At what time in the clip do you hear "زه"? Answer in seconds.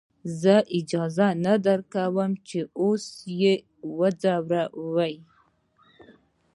0.41-0.55